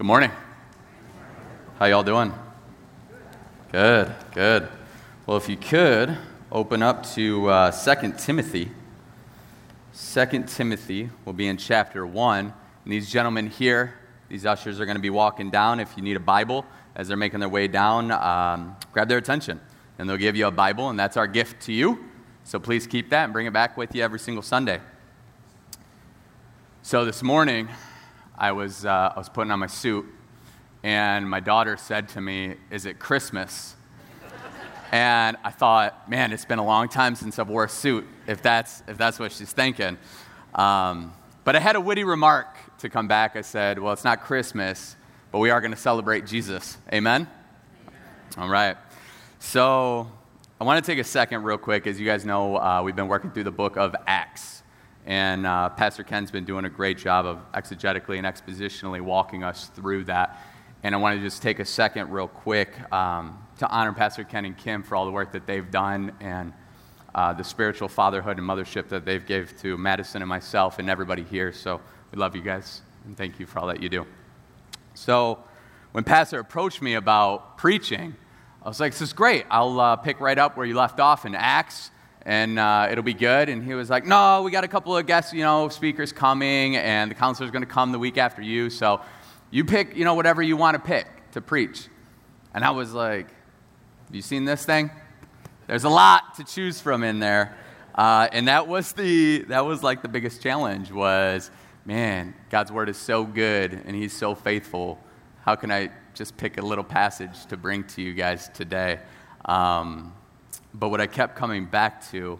[0.00, 0.30] Good morning.
[1.78, 2.32] How y'all doing?
[3.70, 4.66] Good, good.
[5.26, 6.16] Well, if you could
[6.50, 8.70] open up to uh, 2 Timothy.
[10.14, 12.38] 2 Timothy will be in chapter 1.
[12.46, 12.54] And
[12.86, 13.92] these gentlemen here,
[14.30, 15.80] these ushers are going to be walking down.
[15.80, 16.64] If you need a Bible
[16.96, 19.60] as they're making their way down, um, grab their attention.
[19.98, 22.06] And they'll give you a Bible, and that's our gift to you.
[22.44, 24.80] So please keep that and bring it back with you every single Sunday.
[26.80, 27.68] So this morning,
[28.40, 30.06] I was, uh, I was putting on my suit,
[30.82, 33.76] and my daughter said to me, Is it Christmas?
[34.90, 38.40] and I thought, man, it's been a long time since I've wore a suit, if
[38.40, 39.98] that's, if that's what she's thinking.
[40.54, 41.12] Um,
[41.44, 42.46] but I had a witty remark
[42.78, 43.36] to come back.
[43.36, 44.96] I said, Well, it's not Christmas,
[45.32, 46.78] but we are going to celebrate Jesus.
[46.90, 47.28] Amen?
[48.38, 48.78] All right.
[49.38, 50.10] So
[50.58, 51.86] I want to take a second, real quick.
[51.86, 54.59] As you guys know, uh, we've been working through the book of Acts.
[55.06, 59.68] And uh, Pastor Ken's been doing a great job of exegetically and expositionally walking us
[59.68, 60.38] through that.
[60.82, 64.44] And I want to just take a second, real quick, um, to honor Pastor Ken
[64.44, 66.52] and Kim for all the work that they've done and
[67.14, 71.22] uh, the spiritual fatherhood and mothership that they've gave to Madison and myself and everybody
[71.24, 71.52] here.
[71.52, 71.80] So
[72.12, 74.06] we love you guys, and thank you for all that you do.
[74.94, 75.38] So
[75.92, 78.14] when Pastor approached me about preaching,
[78.62, 79.44] I was like, this is great.
[79.50, 81.90] I'll uh, pick right up where you left off in Acts
[82.22, 83.48] and uh, it'll be good.
[83.48, 86.76] And he was like, No, we got a couple of guests, you know, speakers coming,
[86.76, 88.70] and the counselor's going to come the week after you.
[88.70, 89.00] So
[89.50, 91.88] you pick, you know, whatever you want to pick to preach.
[92.54, 93.28] And I was like,
[94.06, 94.90] Have you seen this thing?
[95.66, 97.56] There's a lot to choose from in there.
[97.94, 101.50] Uh, and that was the that was like the biggest challenge was
[101.84, 104.98] man god's word is so good and he's so faithful
[105.44, 109.00] how can i just pick a little passage to bring to you guys today
[109.46, 110.12] um,
[110.74, 112.38] but what I kept coming back to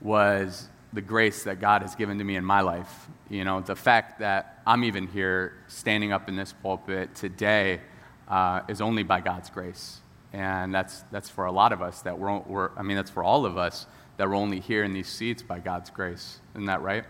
[0.00, 3.08] was the grace that God has given to me in my life.
[3.28, 7.80] You know, the fact that I'm even here standing up in this pulpit today
[8.28, 10.00] uh, is only by God's grace.
[10.32, 13.22] And that's, that's for a lot of us that we're, we're, I mean, that's for
[13.22, 16.40] all of us that we're only here in these seats by God's grace.
[16.54, 17.04] Isn't that right?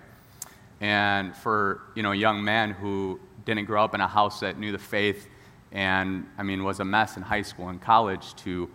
[0.80, 4.58] And for, you know, a young man who didn't grow up in a house that
[4.58, 5.28] knew the faith
[5.72, 8.68] and, I mean, was a mess in high school and college to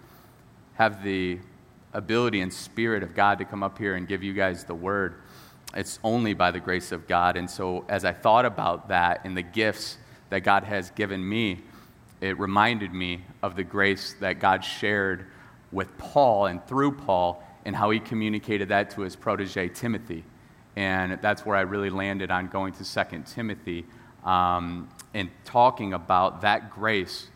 [0.75, 1.39] have the
[1.93, 5.15] ability and spirit of God to come up here and give you guys the word.
[5.73, 7.37] It's only by the grace of God.
[7.37, 9.97] And so, as I thought about that and the gifts
[10.29, 11.59] that God has given me,
[12.19, 15.27] it reminded me of the grace that God shared
[15.71, 20.23] with Paul and through Paul and how he communicated that to his protege Timothy.
[20.75, 23.85] And that's where I really landed on going to 2 Timothy
[24.23, 27.27] um, and talking about that grace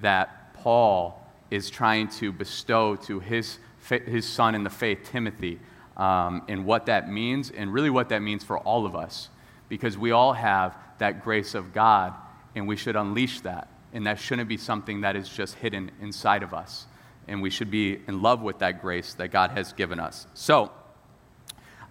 [0.00, 1.20] that Paul
[1.50, 3.58] is trying to bestow to his
[3.88, 5.60] his son in the faith, Timothy,
[5.96, 9.28] um, and what that means, and really what that means for all of us.
[9.68, 12.14] Because we all have that grace of God,
[12.54, 13.68] and we should unleash that.
[13.92, 16.86] And that shouldn't be something that is just hidden inside of us.
[17.28, 20.26] And we should be in love with that grace that God has given us.
[20.34, 20.70] So,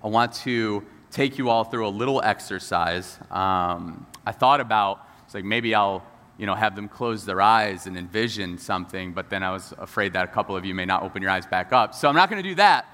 [0.04, 3.18] I want to take you all through a little exercise.
[3.32, 6.04] Um, I thought about, it's like maybe I'll
[6.38, 10.14] you know, have them close their eyes and envision something, but then I was afraid
[10.14, 11.94] that a couple of you may not open your eyes back up.
[11.94, 12.86] So I'm not going to do that,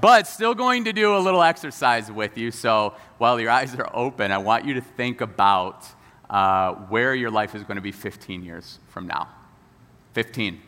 [0.00, 2.50] but still going to do a little exercise with you.
[2.50, 5.86] So while your eyes are open, I want you to think about
[6.28, 9.28] uh, where your life is going to be 15 years from now.
[10.14, 10.60] 15.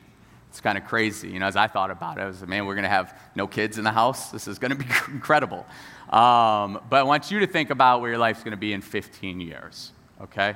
[0.51, 1.31] It's kind of crazy.
[1.31, 3.19] You know, as I thought about it, I was like, man, we're going to have
[3.35, 4.31] no kids in the house.
[4.31, 5.67] This is going to be incredible.
[6.11, 8.83] Um, but I want you to think about where your life's going to be in
[8.83, 10.55] 15 years, okay?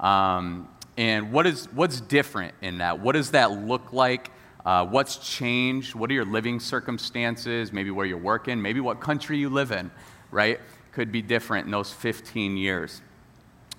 [0.00, 2.98] Um, and what is, what's different in that?
[2.98, 4.32] What does that look like?
[4.66, 5.94] Uh, what's changed?
[5.94, 7.72] What are your living circumstances?
[7.72, 9.92] Maybe where you're working, maybe what country you live in,
[10.32, 10.60] right?
[10.90, 13.00] Could be different in those 15 years.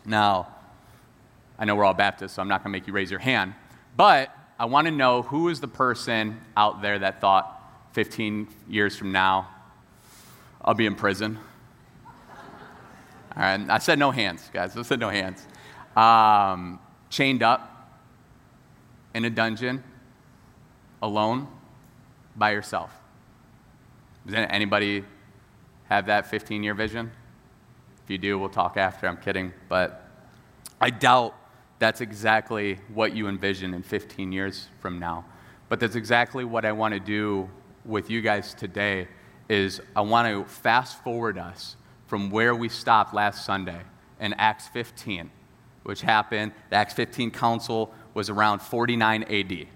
[0.05, 0.47] Now,
[1.59, 3.53] I know we're all Baptists, so I'm not going to make you raise your hand,
[3.97, 8.95] but I want to know who is the person out there that thought 15 years
[8.95, 9.49] from now,
[10.61, 11.37] I'll be in prison?
[13.35, 14.77] All right, I said no hands, guys.
[14.77, 15.45] I said no hands.
[15.97, 16.79] Um,
[17.09, 17.91] chained up
[19.13, 19.83] in a dungeon,
[21.01, 21.47] alone,
[22.35, 22.91] by yourself.
[24.25, 25.03] Does anybody
[25.89, 27.11] have that 15 year vision?
[28.03, 29.07] If you do, we'll talk after.
[29.07, 29.53] I'm kidding.
[29.67, 30.05] But
[30.79, 31.35] I doubt
[31.79, 35.25] that's exactly what you envision in 15 years from now.
[35.67, 37.49] But that's exactly what I want to do
[37.85, 39.07] with you guys today
[39.47, 41.75] is I want to fast forward us
[42.07, 43.81] from where we stopped last Sunday
[44.19, 45.31] in Acts 15
[45.83, 49.67] which happened, the Acts 15 council was around 49 AD.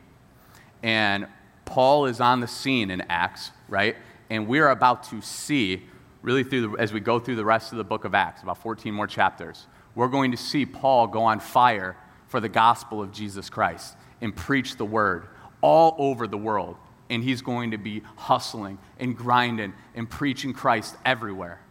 [0.81, 1.27] And
[1.65, 3.95] Paul is on the scene in Acts, right?
[4.29, 5.83] And we're about to see,
[6.21, 8.57] really through the, as we go through the rest of the book of Acts, about
[8.57, 11.95] 14 more chapters, we're going to see Paul go on fire
[12.27, 15.27] for the gospel of Jesus Christ and preach the word
[15.61, 16.77] all over the world.
[17.09, 21.61] And he's going to be hustling and grinding and preaching Christ everywhere.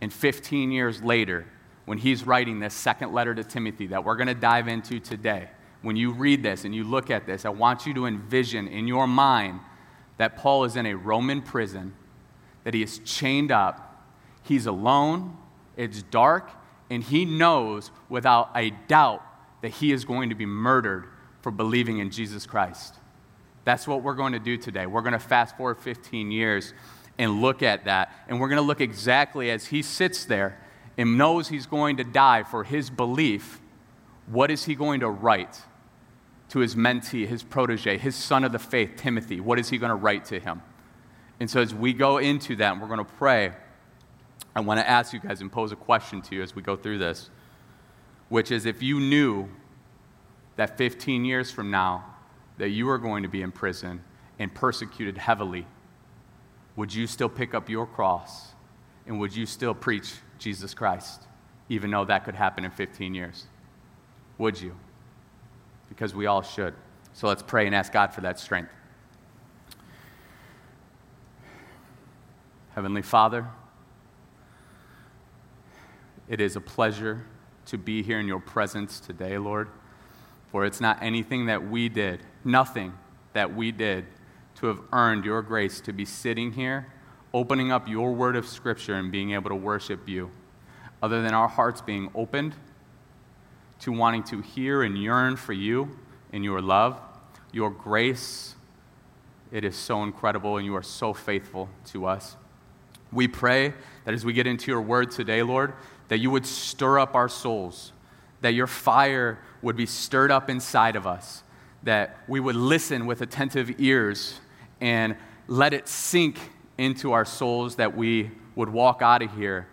[0.00, 1.46] And 15 years later,
[1.86, 5.48] when he's writing this second letter to Timothy that we're going to dive into today,
[5.82, 8.86] when you read this and you look at this, I want you to envision in
[8.86, 9.60] your mind
[10.18, 11.94] that Paul is in a Roman prison,
[12.64, 14.04] that he is chained up,
[14.42, 15.36] he's alone,
[15.76, 16.50] it's dark,
[16.90, 19.22] and he knows without a doubt
[19.62, 21.06] that he is going to be murdered
[21.40, 22.94] for believing in Jesus Christ.
[23.64, 24.86] That's what we're going to do today.
[24.86, 26.72] We're going to fast forward 15 years
[27.18, 28.12] and look at that.
[28.28, 30.58] And we're going to look exactly as he sits there
[30.98, 33.60] and knows he's going to die for his belief.
[34.26, 35.62] What is he going to write
[36.48, 39.40] to his mentee, his protege, his son of the faith, Timothy?
[39.40, 40.62] What is he going to write to him?
[41.38, 43.52] And so as we go into that, we're going to pray.
[44.54, 46.76] I want to ask you guys and pose a question to you as we go
[46.76, 47.30] through this,
[48.30, 49.48] which is if you knew
[50.56, 52.04] that 15 years from now
[52.56, 54.02] that you are going to be in prison
[54.38, 55.66] and persecuted heavily
[56.76, 58.52] would you still pick up your cross
[59.06, 61.22] and would you still preach Jesus Christ,
[61.68, 63.46] even though that could happen in 15 years?
[64.38, 64.76] Would you?
[65.88, 66.74] Because we all should.
[67.12, 68.70] So let's pray and ask God for that strength.
[72.74, 73.46] Heavenly Father,
[76.28, 77.24] it is a pleasure
[77.66, 79.68] to be here in your presence today, Lord.
[80.52, 82.92] For it's not anything that we did, nothing
[83.32, 84.06] that we did
[84.56, 86.86] to have earned your grace to be sitting here,
[87.36, 90.30] opening up your word of Scripture and being able to worship you,
[91.02, 92.54] other than our hearts being opened
[93.78, 95.98] to wanting to hear and yearn for you
[96.32, 96.98] and your love,
[97.52, 98.54] your grace.
[99.52, 102.36] It is so incredible, and you are so faithful to us.
[103.12, 103.74] We pray
[104.06, 105.74] that as we get into your word today, Lord,
[106.08, 107.92] that you would stir up our souls,
[108.40, 111.42] that your fire would be stirred up inside of us,
[111.82, 114.40] that we would listen with attentive ears
[114.80, 115.16] and
[115.48, 116.38] let it sink
[116.78, 119.66] into our souls that we would walk out of here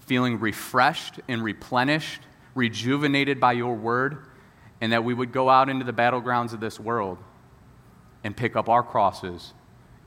[0.00, 2.20] feeling refreshed and replenished,
[2.54, 4.18] rejuvenated by your word,
[4.80, 7.18] and that we would go out into the battlegrounds of this world
[8.22, 9.52] and pick up our crosses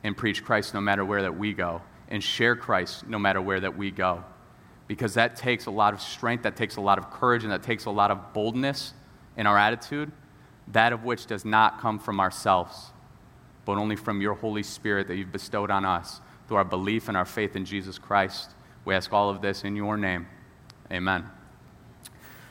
[0.03, 3.59] and preach Christ no matter where that we go and share Christ no matter where
[3.59, 4.23] that we go.
[4.87, 7.61] Because that takes a lot of strength, that takes a lot of courage, and that
[7.61, 8.93] takes a lot of boldness
[9.37, 10.11] in our attitude,
[10.69, 12.91] that of which does not come from ourselves
[13.69, 17.15] but only from your Holy Spirit that you've bestowed on us through our belief and
[17.15, 18.49] our faith in Jesus Christ.
[18.83, 20.25] We ask all of this in your name.
[20.91, 21.29] Amen.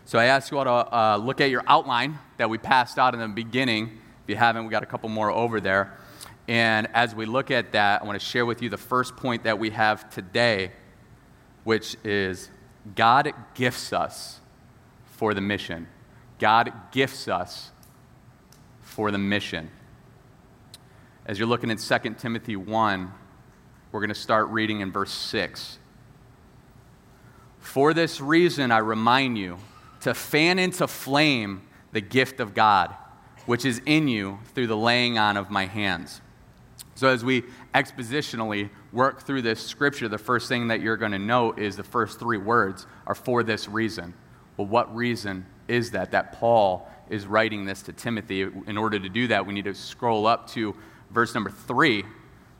[0.04, 3.12] So I ask you all to uh, look at your outline that we passed out
[3.12, 3.98] in the beginning.
[4.22, 5.98] If you haven't, we got a couple more over there.
[6.46, 9.42] And as we look at that, I want to share with you the first point
[9.42, 10.70] that we have today,
[11.64, 12.50] which is
[12.94, 14.38] God gifts us
[15.06, 15.88] for the mission.
[16.38, 17.72] God gifts us
[18.80, 19.70] for the mission.
[21.26, 23.12] As you're looking at 2 Timothy 1,
[23.90, 25.78] we're going to start reading in verse 6.
[27.58, 29.58] For this reason, I remind you
[30.00, 31.62] to fan into flame
[31.92, 32.94] the gift of God,
[33.46, 36.20] which is in you through the laying on of my hands.
[36.94, 37.44] So, as we
[37.74, 41.84] expositionally work through this scripture, the first thing that you're going to note is the
[41.84, 44.14] first three words are for this reason.
[44.56, 46.10] Well, what reason is that?
[46.10, 48.42] That Paul is writing this to Timothy.
[48.42, 50.74] In order to do that, we need to scroll up to
[51.10, 52.04] verse number three,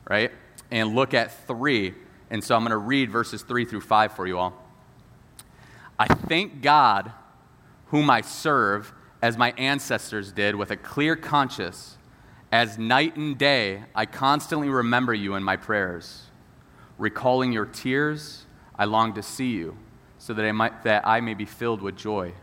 [0.09, 0.31] right?
[0.71, 1.95] And look at three.
[2.29, 4.53] And so I'm going to read verses three through five for you all.
[5.97, 7.11] I thank God,
[7.87, 11.97] whom I serve, as my ancestors did, with a clear conscience.
[12.51, 16.23] As night and day, I constantly remember you in my prayers.
[16.97, 18.45] Recalling your tears,
[18.75, 19.77] I long to see you,
[20.17, 22.33] so that I, might, that I may be filled with joy.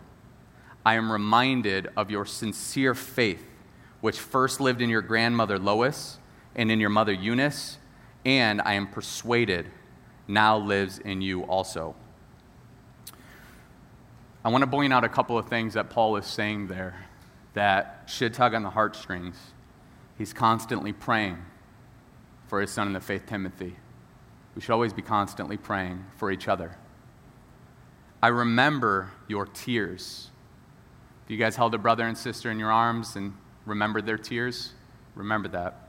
[0.84, 3.44] I am reminded of your sincere faith
[4.00, 6.18] which first lived in your grandmother Lois
[6.54, 7.78] and in your mother Eunice,
[8.26, 9.70] and I am persuaded
[10.26, 11.94] now lives in you also.
[14.44, 17.06] I want to point out a couple of things that Paul is saying there
[17.54, 19.36] that should tug on the heartstrings.
[20.18, 21.38] He's constantly praying
[22.48, 23.76] for his son in the faith, Timothy.
[24.56, 26.76] We should always be constantly praying for each other.
[28.20, 30.30] I remember your tears.
[31.24, 33.34] If you guys held a brother and sister in your arms and
[33.66, 34.72] remembered their tears?
[35.14, 35.85] Remember that.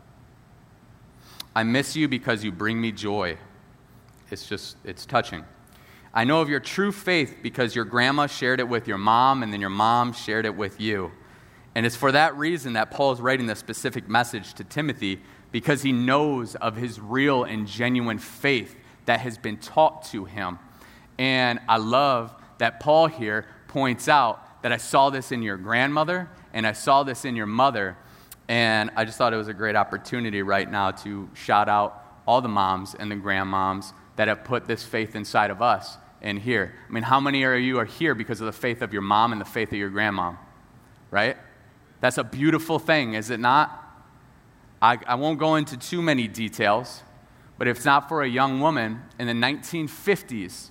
[1.57, 3.35] I miss you because you bring me joy.
[4.29, 5.43] It's just, it's touching.
[6.13, 9.51] I know of your true faith because your grandma shared it with your mom, and
[9.51, 11.11] then your mom shared it with you.
[11.73, 15.19] And it's for that reason that Paul is writing this specific message to Timothy
[15.51, 18.75] because he knows of his real and genuine faith
[19.07, 20.59] that has been taught to him.
[21.17, 26.29] And I love that Paul here points out that I saw this in your grandmother
[26.53, 27.97] and I saw this in your mother.
[28.47, 32.41] And I just thought it was a great opportunity right now to shout out all
[32.41, 36.73] the moms and the grandmoms that have put this faith inside of us and here.
[36.87, 39.31] I mean, how many of you are here because of the faith of your mom
[39.31, 40.37] and the faith of your grandmom?
[41.11, 41.37] Right?
[42.01, 43.83] That's a beautiful thing, is it not?
[44.81, 47.01] I, I won't go into too many details,
[47.57, 50.69] but if it's not for a young woman in the 1950s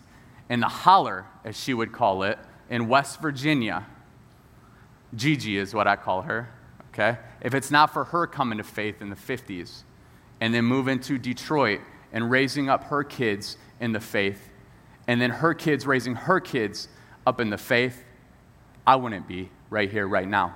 [0.48, 2.38] in the holler, as she would call it,
[2.70, 3.86] in West Virginia,
[5.14, 6.48] Gigi is what I call her,
[6.96, 7.18] okay?
[7.40, 9.82] If it's not for her coming to faith in the 50s
[10.40, 11.80] and then moving to Detroit
[12.12, 14.48] and raising up her kids in the faith,
[15.06, 16.88] and then her kids raising her kids
[17.26, 18.04] up in the faith,
[18.86, 20.54] I wouldn't be right here, right now.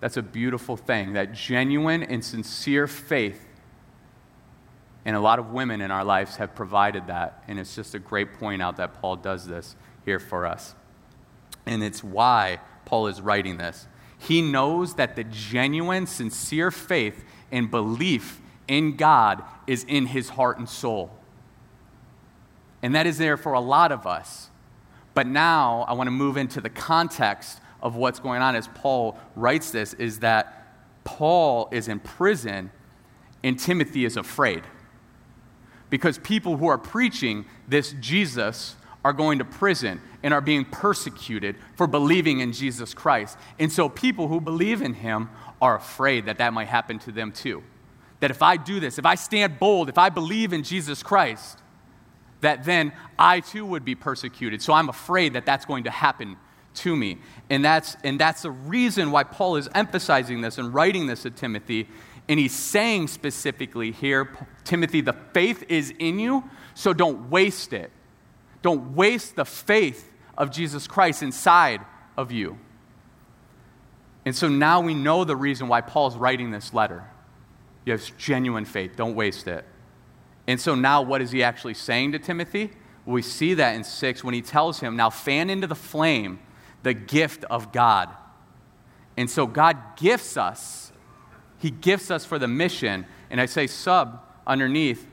[0.00, 1.14] That's a beautiful thing.
[1.14, 3.42] That genuine and sincere faith.
[5.04, 7.44] And a lot of women in our lives have provided that.
[7.48, 10.74] And it's just a great point out that Paul does this here for us.
[11.64, 13.86] And it's why Paul is writing this.
[14.26, 20.58] He knows that the genuine, sincere faith and belief in God is in his heart
[20.58, 21.12] and soul.
[22.82, 24.50] And that is there for a lot of us.
[25.14, 29.16] But now I want to move into the context of what's going on as Paul
[29.36, 30.66] writes this is that
[31.04, 32.72] Paul is in prison
[33.44, 34.64] and Timothy is afraid.
[35.88, 38.74] Because people who are preaching this Jesus
[39.06, 43.38] are going to prison and are being persecuted for believing in Jesus Christ.
[43.56, 45.30] And so people who believe in him
[45.62, 47.62] are afraid that that might happen to them too.
[48.18, 51.60] That if I do this, if I stand bold, if I believe in Jesus Christ,
[52.40, 54.60] that then I too would be persecuted.
[54.60, 56.36] So I'm afraid that that's going to happen
[56.74, 57.18] to me.
[57.48, 61.30] And that's, and that's the reason why Paul is emphasizing this and writing this to
[61.30, 61.86] Timothy.
[62.28, 66.42] And he's saying specifically here, Timothy, the faith is in you,
[66.74, 67.92] so don't waste it.
[68.66, 71.82] Don't waste the faith of Jesus Christ inside
[72.16, 72.58] of you.
[74.24, 77.04] And so now we know the reason why Paul's writing this letter.
[77.84, 79.64] You have genuine faith, don't waste it.
[80.48, 82.72] And so now what is he actually saying to Timothy?
[83.04, 86.40] we see that in 6 when he tells him, Now fan into the flame
[86.82, 88.08] the gift of God.
[89.16, 90.90] And so God gifts us.
[91.58, 93.06] He gifts us for the mission.
[93.30, 95.06] And I say, sub underneath,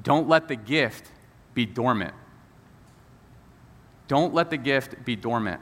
[0.00, 1.10] don't let the gift
[1.52, 2.14] be dormant.
[4.10, 5.60] Don't let the gift be dormant.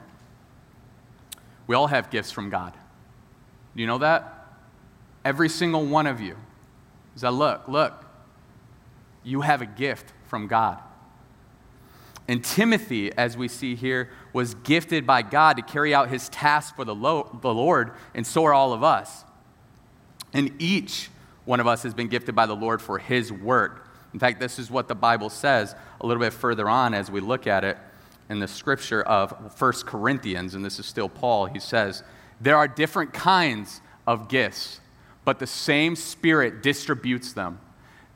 [1.67, 2.73] We all have gifts from God.
[3.76, 4.47] Do you know that?
[5.23, 6.35] Every single one of you.
[7.14, 8.07] Is that look, look,
[9.23, 10.78] you have a gift from God.
[12.26, 16.75] And Timothy, as we see here, was gifted by God to carry out his task
[16.75, 19.26] for the, the Lord, and so are all of us.
[20.33, 21.11] And each
[21.45, 23.90] one of us has been gifted by the Lord for his work.
[24.14, 27.21] In fact, this is what the Bible says a little bit further on as we
[27.21, 27.76] look at it
[28.28, 31.47] in the scripture of 1 Corinthians, and this is still Paul.
[31.47, 32.02] He says,
[32.40, 34.80] There are different kinds of gifts,
[35.25, 37.61] but the same Spirit distributes them.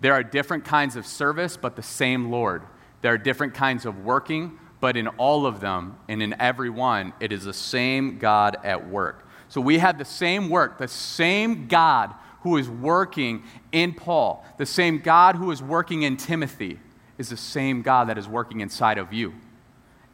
[0.00, 2.62] There are different kinds of service, but the same Lord.
[3.02, 7.12] There are different kinds of working, but in all of them and in every one,
[7.20, 9.28] it is the same God at work.
[9.48, 14.66] So we have the same work, the same God who is working in Paul, the
[14.66, 16.80] same God who is working in Timothy,
[17.18, 19.34] is the same God that is working inside of you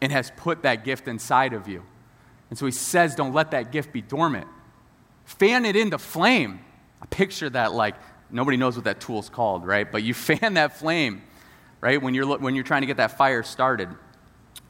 [0.01, 1.83] and has put that gift inside of you.
[2.51, 4.47] And so he says, don't let that gift be dormant.
[5.25, 6.61] Fan it into flame.
[7.03, 7.97] I picture that like
[8.31, 9.91] nobody knows what that tool's called, right?
[9.91, 11.23] But you fan that flame
[11.81, 12.01] right?
[12.01, 13.89] When you're, when you're trying to get that fire started.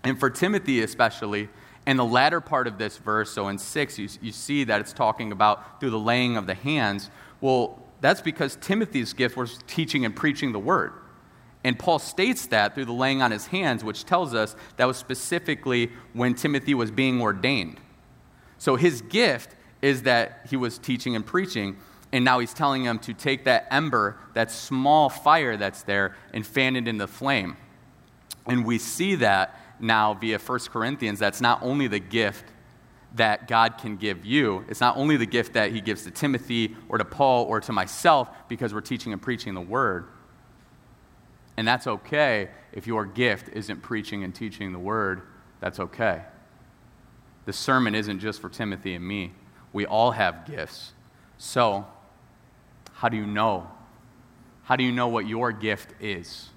[0.05, 1.49] And for Timothy, especially,
[1.87, 4.93] in the latter part of this verse, so in 6, you, you see that it's
[4.93, 7.11] talking about through the laying of the hands.
[7.41, 10.93] Well, that's because Timothy's gift was teaching and preaching the word.
[11.69, 14.97] And Paul states that through the laying on his hands, which tells us that was
[14.97, 17.79] specifically when Timothy was being ordained.
[18.57, 21.77] So his gift is that he was teaching and preaching.
[22.11, 26.47] And now he's telling him to take that ember, that small fire that's there, and
[26.47, 27.59] fan it in the flame.
[28.47, 31.19] And we see that now via 1 Corinthians.
[31.19, 32.47] That's not only the gift
[33.17, 36.75] that God can give you, it's not only the gift that he gives to Timothy
[36.89, 40.07] or to Paul or to myself because we're teaching and preaching the word.
[41.59, 45.23] And that's okay if your gift isn't preaching and teaching the word.
[45.59, 46.23] That's okay.
[47.47, 49.33] The sermon isn't just for Timothy and me.
[49.73, 50.93] We all have gifts.
[51.37, 51.85] So,
[52.93, 53.69] how do you know?
[54.63, 56.49] How do you know what your gift is?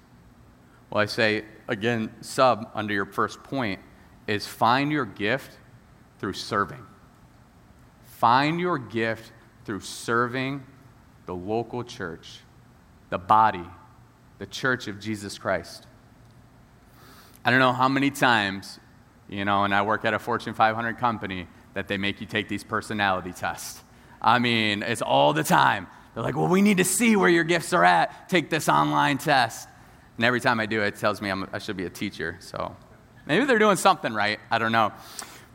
[0.88, 3.80] Well, I say, again, sub under your first point
[4.28, 5.50] is find your gift
[6.20, 6.86] through serving.
[8.04, 9.32] Find your gift
[9.64, 10.62] through serving
[11.26, 12.38] the local church,
[13.10, 13.66] the body,
[14.38, 15.86] the church of Jesus Christ.
[17.44, 18.78] I don't know how many times
[19.32, 22.48] you know, and I work at a Fortune 500 company that they make you take
[22.48, 23.82] these personality tests.
[24.20, 25.86] I mean, it's all the time.
[26.14, 28.28] They're like, well, we need to see where your gifts are at.
[28.28, 29.68] Take this online test.
[30.18, 32.36] And every time I do it, it tells me I'm, i should be a teacher.
[32.40, 32.76] So
[33.26, 34.38] maybe they're doing something right.
[34.50, 34.92] I don't know.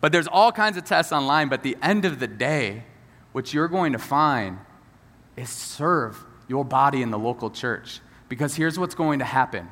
[0.01, 1.47] But there's all kinds of tests online.
[1.47, 2.83] But the end of the day,
[3.31, 4.57] what you're going to find
[5.35, 6.17] is serve
[6.47, 7.99] your body in the local church.
[8.29, 9.69] Because here's what's going to happen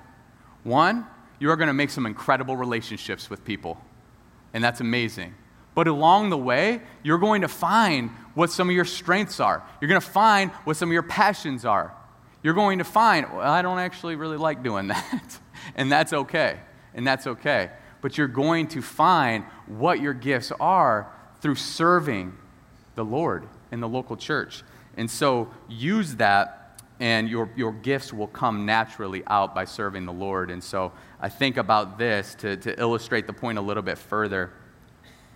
[0.63, 1.05] one,
[1.39, 3.79] you are going to make some incredible relationships with people,
[4.53, 5.35] and that's amazing.
[5.75, 9.63] But along the way, you're going to find what some of your strengths are.
[9.79, 11.93] You're going to find what some of your passions are.
[12.41, 15.39] You're going to find, well, I don't actually really like doing that.
[15.75, 16.59] and that's okay.
[16.93, 17.71] And that's okay.
[18.01, 22.33] But you're going to find what your gifts are through serving
[22.95, 24.63] the Lord in the local church.
[24.95, 26.64] And so use that,
[26.99, 30.49] and your, your gifts will come naturally out by serving the Lord.
[30.49, 34.51] And so I think about this to, to illustrate the point a little bit further.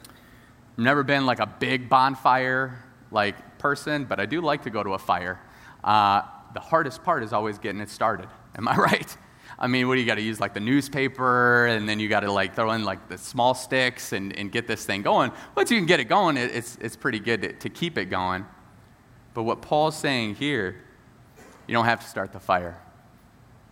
[0.07, 4.83] I've never been like a big bonfire like person, but I do like to go
[4.83, 5.39] to a fire.
[5.83, 6.21] Uh,
[6.53, 8.27] the hardest part is always getting it started.
[8.55, 9.17] Am I right?
[9.57, 12.21] I mean, what do you got to use like the newspaper, and then you got
[12.21, 15.31] to like throw in like the small sticks and, and get this thing going.
[15.55, 18.05] Once you can get it going, it, it's, it's pretty good to, to keep it
[18.05, 18.45] going.
[19.33, 20.81] But what Paul's saying here,
[21.69, 22.81] you don't have to start the fire.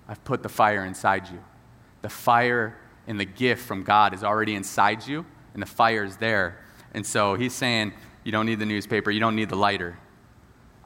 [0.07, 1.43] I've put the fire inside you.
[2.03, 2.77] The fire
[3.07, 6.59] and the gift from God is already inside you, and the fire is there.
[6.93, 9.97] And so he's saying, You don't need the newspaper, you don't need the lighter.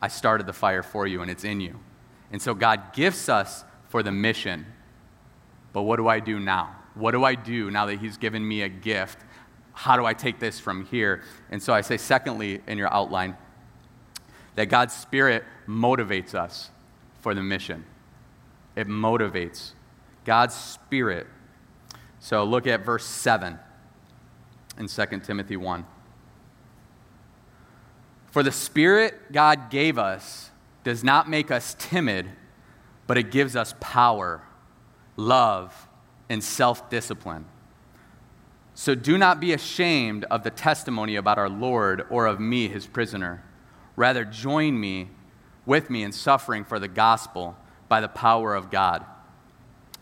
[0.02, 1.82] I started the fire for you, and it's in you.
[2.32, 4.66] And so God gifts us for the mission.
[5.74, 6.78] But what do I do now?
[6.96, 9.20] What do I do now that He's given me a gift?
[9.74, 11.24] How do I take this from here?
[11.50, 13.36] And so I say, secondly, in your outline,
[14.56, 16.71] that God's Spirit motivates us
[17.22, 17.86] for the mission.
[18.76, 19.72] It motivates
[20.26, 21.28] God's Spirit.
[22.20, 23.58] So look at verse 7
[24.78, 25.86] in 2 Timothy 1.
[28.32, 30.52] For the Spirit God gave us
[30.84, 32.30] does not make us timid,
[33.08, 34.42] but it gives us power,
[35.16, 35.88] love,
[36.30, 37.46] and self discipline.
[38.74, 42.88] So do not be ashamed of the testimony about our Lord or of me, his
[42.88, 43.44] prisoner.
[43.96, 45.10] Rather, join me
[45.66, 47.56] with me in suffering for the gospel
[47.88, 49.06] by the power of God.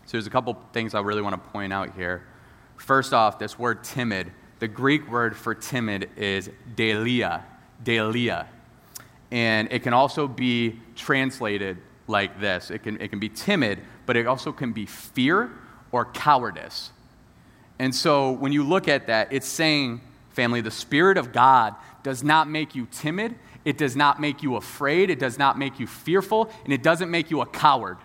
[0.06, 2.26] So there's a couple things I really want to point out here.
[2.76, 4.32] First off, this word timid.
[4.58, 7.42] The Greek word for timid is deilia,
[7.84, 8.46] deilia.
[9.30, 12.70] And it can also be translated like this.
[12.70, 15.50] It can, it can be timid, but it also can be fear
[15.92, 16.90] or cowardice.
[17.78, 22.22] And so when you look at that, it's saying, family, the Spirit of God does
[22.22, 25.86] not make you timid, it does not make you afraid, it does not make you
[25.86, 27.98] fearful, and it doesn't make you a coward.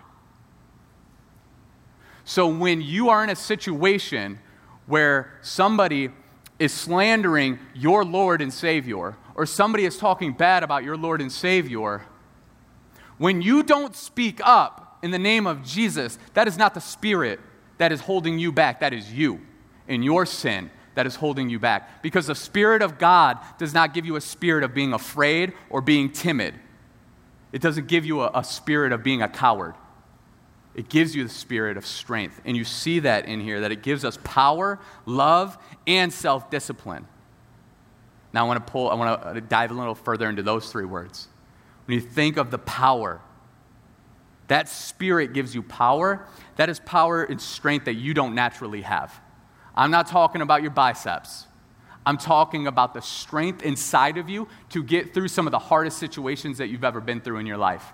[2.24, 4.38] So when you are in a situation
[4.86, 6.10] where somebody
[6.58, 11.30] is slandering your Lord and Savior, or somebody is talking bad about your Lord and
[11.30, 12.04] Savior,
[13.18, 17.40] when you don't speak up in the name of Jesus, that is not the Spirit
[17.78, 19.40] that is holding you back, that is you
[19.88, 22.02] in your sin that is holding you back.
[22.02, 25.80] Because the Spirit of God does not give you a spirit of being afraid or
[25.80, 26.54] being timid,
[27.52, 29.74] it doesn't give you a, a spirit of being a coward.
[30.74, 32.40] It gives you the spirit of strength.
[32.44, 35.56] And you see that in here, that it gives us power, love,
[35.86, 37.06] and self discipline.
[38.32, 40.84] Now, I want to pull, I want to dive a little further into those three
[40.84, 41.28] words.
[41.86, 43.20] When you think of the power,
[44.48, 46.26] that spirit gives you power.
[46.56, 49.18] That is power and strength that you don't naturally have.
[49.76, 51.46] I'm not talking about your biceps.
[52.06, 55.98] I'm talking about the strength inside of you to get through some of the hardest
[55.98, 57.84] situations that you've ever been through in your life.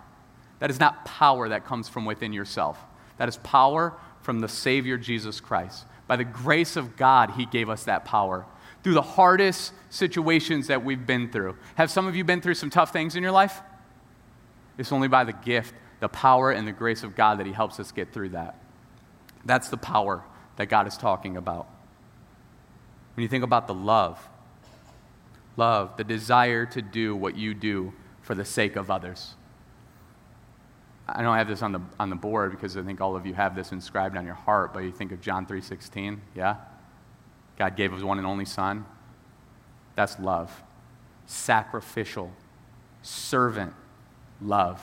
[0.59, 2.79] That is not power that comes from within yourself.
[3.17, 5.87] That is power from the Savior Jesus Christ.
[6.07, 8.45] By the grace of God, He gave us that power
[8.85, 11.57] through the hardest situations that we've been through.
[11.77, 13.61] Have some of you been through some tough things in your life?
[14.77, 17.81] It's only by the gift, the power, and the grace of God that He helps
[17.81, 18.57] us get through that.
[19.45, 20.23] That's the power
[20.57, 21.69] that God is talking about.
[23.15, 24.29] When you think about the love,
[25.57, 29.35] love, the desire to do what you do for the sake of others.
[31.07, 33.35] I don't have this on the, on the board because I think all of you
[33.35, 36.57] have this inscribed on your heart, but you think of John 3.16, yeah?
[37.59, 38.87] God gave his one and only son.
[39.95, 40.63] That's love.
[41.27, 42.33] Sacrificial,
[43.03, 43.75] servant
[44.41, 44.81] love.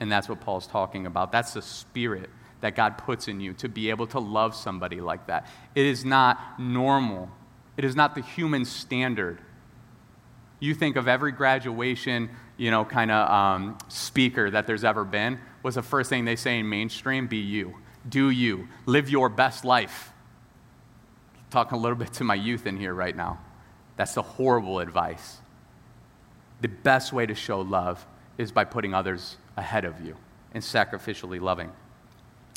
[0.00, 1.32] And that's what Paul's talking about.
[1.32, 2.28] That's the spirit
[2.60, 5.46] that God puts in you to be able to love somebody like that.
[5.74, 7.30] It is not normal,
[7.76, 9.40] it is not the human standard.
[10.60, 15.38] You think of every graduation, you know, kind of um, speaker that there's ever been,
[15.62, 17.74] was the first thing they say in mainstream be you.
[18.08, 18.68] Do you.
[18.86, 20.12] Live your best life.
[21.50, 23.38] talking a little bit to my youth in here right now.
[23.96, 25.38] That's the horrible advice.
[26.60, 28.04] The best way to show love
[28.38, 30.16] is by putting others ahead of you
[30.52, 31.70] and sacrificially loving.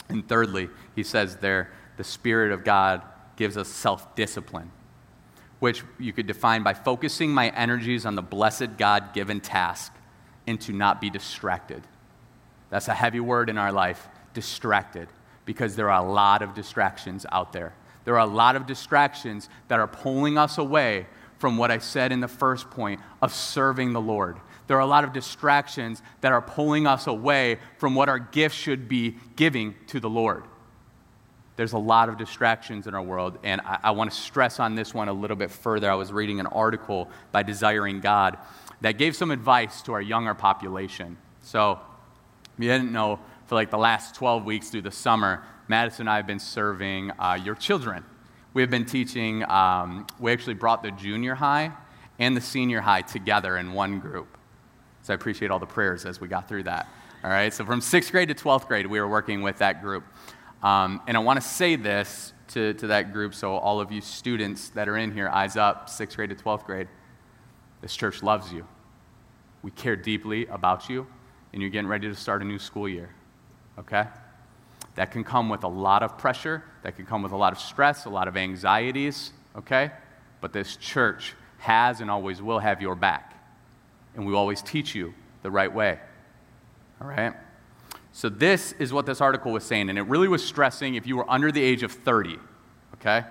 [0.10, 3.02] And thirdly, he says there, the Spirit of God
[3.36, 4.72] gives us self discipline,
[5.60, 9.94] which you could define by focusing my energies on the blessed God given task
[10.46, 11.84] and to not be distracted.
[12.70, 15.08] That's a heavy word in our life, distracted,
[15.46, 17.74] because there are a lot of distractions out there.
[18.06, 21.08] There are a lot of distractions that are pulling us away
[21.40, 24.38] from what I said in the first point of serving the Lord.
[24.68, 28.56] There are a lot of distractions that are pulling us away from what our gift
[28.56, 30.44] should be giving to the Lord.
[31.58, 34.76] There's a lot of distractions in our world, and I, I want to stress on
[34.76, 35.92] this one a little bit further.
[35.92, 38.38] I was reading an article by Desiring God
[38.82, 41.18] that gave some advice to our younger population.
[41.42, 41.80] So,
[42.56, 46.10] if you didn't know, for like the last 12 weeks through the summer, Madison and
[46.12, 48.04] I have been serving uh, your children.
[48.54, 51.72] We have been teaching, um, we actually brought the junior high
[52.20, 54.38] and the senior high together in one group.
[55.02, 56.88] So I appreciate all the prayers as we got through that.
[57.24, 60.04] All right, so from sixth grade to 12th grade, we were working with that group.
[60.64, 64.02] Um, and I want to say this to, to that group so all of you
[64.02, 66.88] students that are in here, eyes up, sixth grade to 12th grade,
[67.82, 68.66] this church loves you.
[69.62, 71.08] We care deeply about you,
[71.54, 73.10] and you're getting ready to start a new school year.
[73.78, 74.06] Okay?
[74.96, 77.60] That can come with a lot of pressure, that can come with a lot of
[77.60, 79.92] stress, a lot of anxieties, okay?
[80.42, 83.34] But this church has and always will have your back.
[84.16, 86.00] And we always teach you the right way.
[87.00, 87.34] All right?
[88.18, 91.16] So, this is what this article was saying, and it really was stressing if you
[91.18, 92.40] were under the age of 30,
[92.96, 93.24] okay?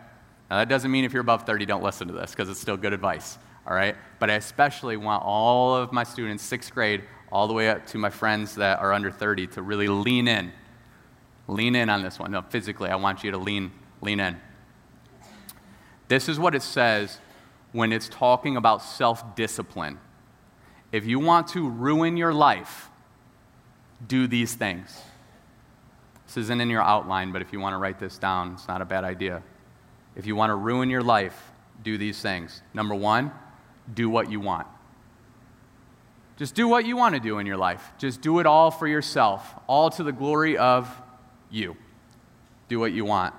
[0.49, 2.77] Now, that doesn't mean if you're above 30, don't listen to this, because it's still
[2.77, 3.97] good advice, all right?
[4.21, 7.99] But I especially want all of my students, sixth grade, all the way up to
[7.99, 10.53] my friends that are under 30, to really lean in.
[11.49, 12.31] Lean in on this one.
[12.31, 13.73] No, physically, I want you to lean,
[14.03, 14.37] lean in.
[16.07, 17.19] This is what it says
[17.73, 19.99] when it's talking about self discipline.
[20.93, 22.89] If you want to ruin your life,
[24.07, 25.01] do these things.
[26.27, 28.83] This isn't in your outline, but if you want to write this down, it's not
[28.83, 29.43] a bad idea.
[30.17, 32.63] If you want to ruin your life, do these things.
[32.75, 33.31] Number one,
[33.93, 34.67] do what you want.
[36.37, 37.93] Just do what you want to do in your life.
[37.97, 40.91] Just do it all for yourself, all to the glory of
[41.51, 41.77] you.
[42.69, 43.35] Do what you want.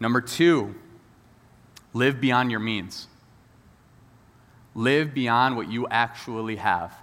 [0.00, 0.74] Number two,
[1.92, 3.08] live beyond your means.
[4.74, 6.94] Live beyond what you actually have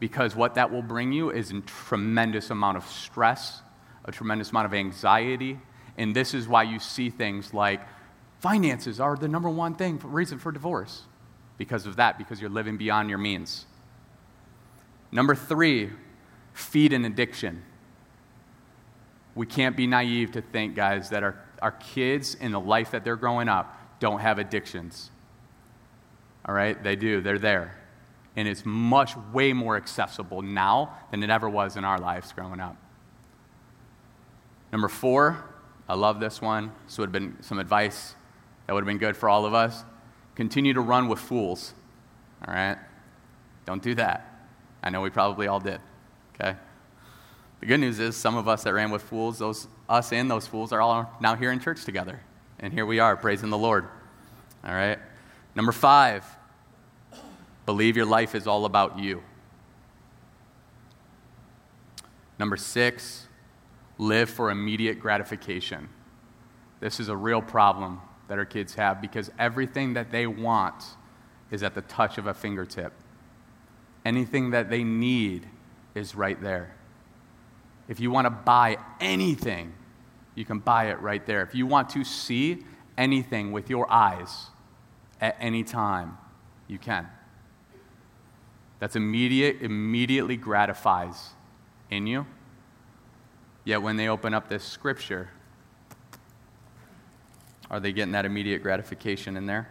[0.00, 3.62] because what that will bring you is a tremendous amount of stress,
[4.04, 5.58] a tremendous amount of anxiety,
[5.96, 7.80] and this is why you see things like
[8.40, 11.02] finances are the number one thing for, reason for divorce
[11.56, 13.66] because of that because you're living beyond your means.
[15.12, 15.90] Number 3,
[16.52, 17.62] feed an addiction.
[19.34, 23.04] We can't be naive to think, guys, that our, our kids in the life that
[23.04, 25.10] they're growing up don't have addictions.
[26.44, 26.80] All right?
[26.82, 27.76] They do, they're there.
[28.36, 32.60] And it's much, way more accessible now than it ever was in our lives growing
[32.60, 32.76] up.
[34.72, 35.44] Number four,
[35.88, 36.72] I love this one.
[36.86, 38.14] This would have been some advice
[38.66, 39.84] that would have been good for all of us.
[40.34, 41.74] Continue to run with fools.
[42.46, 42.76] All right?
[43.66, 44.48] Don't do that.
[44.82, 45.80] I know we probably all did.
[46.34, 46.56] Okay?
[47.60, 50.46] The good news is some of us that ran with fools, those us and those
[50.46, 52.20] fools are all now here in church together.
[52.58, 53.86] And here we are praising the Lord.
[54.64, 54.98] All right?
[55.54, 56.24] Number five,
[57.66, 59.22] believe your life is all about you.
[62.38, 63.26] Number six,
[63.98, 65.88] live for immediate gratification.
[66.80, 70.82] This is a real problem that our kids have because everything that they want
[71.50, 72.92] is at the touch of a fingertip.
[74.04, 75.48] Anything that they need
[75.94, 76.74] is right there.
[77.88, 79.72] If you want to buy anything,
[80.34, 81.42] you can buy it right there.
[81.42, 82.64] If you want to see
[82.98, 84.48] anything with your eyes,
[85.20, 86.18] at any time,
[86.68, 87.08] you can.
[88.78, 91.30] That's immediate, immediately gratifies
[91.90, 92.26] in you.
[93.64, 95.30] Yet when they open up this scripture,
[97.70, 99.68] are they getting that immediate gratification in there?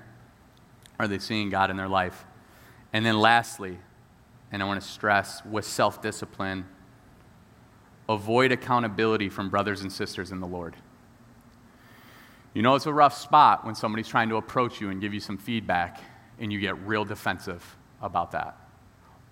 [1.00, 2.26] Are they seeing God in their life?
[2.92, 3.78] And then lastly,
[4.52, 6.66] and I want to stress with self discipline,
[8.08, 10.76] avoid accountability from brothers and sisters in the Lord.
[12.54, 15.20] You know, it's a rough spot when somebody's trying to approach you and give you
[15.20, 16.00] some feedback
[16.40, 18.63] and you get real defensive about that.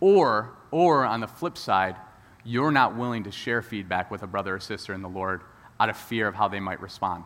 [0.01, 1.95] Or, or on the flip side,
[2.43, 5.41] you're not willing to share feedback with a brother or sister in the Lord
[5.79, 7.23] out of fear of how they might respond.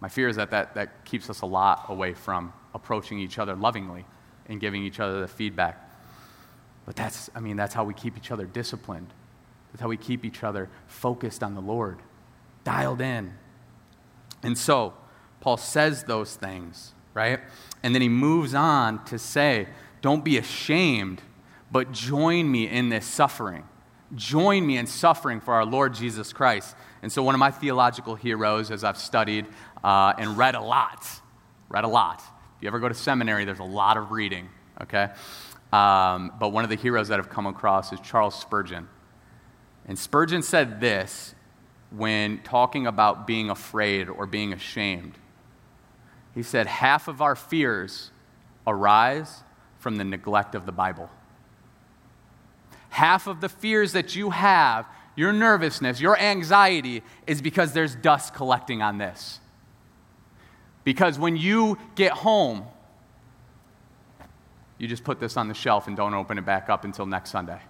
[0.00, 3.54] My fear is that that, that keeps us a lot away from approaching each other
[3.54, 4.06] lovingly
[4.48, 5.82] and giving each other the feedback.
[6.86, 9.12] But that's, I mean, that's how we keep each other disciplined.
[9.72, 11.98] That's how we keep each other focused on the Lord,
[12.64, 13.34] dialed in,
[14.42, 14.94] and so,
[15.40, 17.40] Paul says those things, right?
[17.82, 19.68] And then he moves on to say,
[20.06, 21.20] Don't be ashamed,
[21.72, 23.64] but join me in this suffering.
[24.14, 26.76] Join me in suffering for our Lord Jesus Christ.
[27.02, 29.46] And so, one of my theological heroes, as I've studied
[29.82, 31.04] uh, and read a lot,
[31.68, 32.20] read a lot.
[32.20, 34.48] If you ever go to seminary, there's a lot of reading,
[34.80, 35.08] okay?
[35.72, 38.86] Um, but one of the heroes that I've come across is Charles Spurgeon.
[39.88, 41.34] And Spurgeon said this
[41.90, 45.14] when talking about being afraid or being ashamed.
[46.32, 48.12] He said, Half of our fears
[48.68, 49.42] arise
[49.78, 51.10] from the neglect of the Bible.
[52.90, 54.86] Half of the fears that you have,
[55.16, 59.40] your nervousness, your anxiety, is because there's dust collecting on this.
[60.84, 62.64] Because when you get home,
[64.78, 67.30] you just put this on the shelf and don't open it back up until next
[67.30, 67.60] Sunday.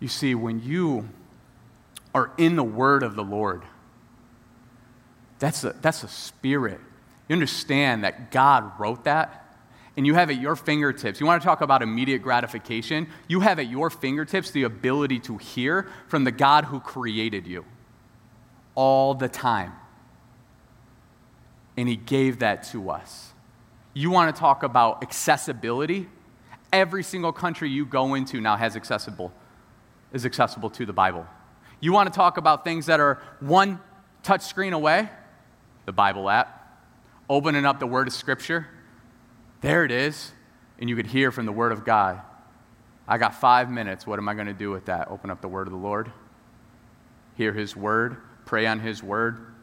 [0.00, 1.08] You see, when you
[2.14, 3.62] are in the word of the Lord,
[5.38, 6.80] that's a, that's a spirit.
[7.28, 9.43] You understand that God wrote that?
[9.96, 13.08] And you have at your fingertips, you want to talk about immediate gratification?
[13.28, 17.64] You have at your fingertips the ability to hear from the God who created you
[18.74, 19.72] all the time.
[21.76, 23.32] And He gave that to us.
[23.92, 26.08] You want to talk about accessibility?
[26.72, 29.32] Every single country you go into now has accessible,
[30.12, 31.24] is accessible to the Bible.
[31.78, 33.78] You want to talk about things that are one
[34.24, 35.08] touch screen away?
[35.86, 36.60] The Bible app.
[37.30, 38.66] Opening up the Word of Scripture.
[39.64, 40.30] There it is.
[40.78, 42.20] And you could hear from the Word of God.
[43.08, 44.06] I got five minutes.
[44.06, 45.10] What am I going to do with that?
[45.10, 46.12] Open up the Word of the Lord,
[47.34, 49.54] hear His Word, pray on His Word.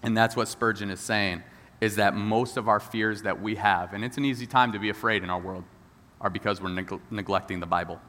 [0.00, 1.42] And that's what Spurgeon is saying
[1.80, 4.78] is that most of our fears that we have, and it's an easy time to
[4.78, 5.64] be afraid in our world,
[6.20, 8.00] are because we're neg- neglecting the Bible.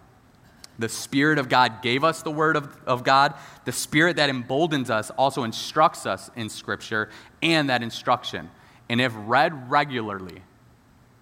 [0.77, 3.33] The Spirit of God gave us the Word of, of God.
[3.65, 7.09] The Spirit that emboldens us also instructs us in Scripture
[7.41, 8.51] and that instruction.
[8.87, 10.43] And if read regularly,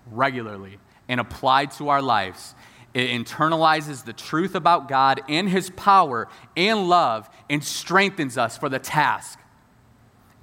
[0.10, 2.56] regularly, and applied to our lives,
[2.94, 8.70] it internalizes the truth about God and His power and love and strengthens us for
[8.70, 9.40] the task,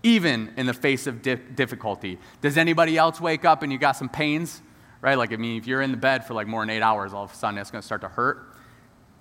[0.03, 2.19] even in the face of di- difficulty.
[2.41, 4.63] Does anybody else wake up and you got some pains?
[5.01, 5.17] Right?
[5.17, 7.25] Like, I mean, if you're in the bed for like more than eight hours, all
[7.25, 8.49] of a sudden it's going to start to hurt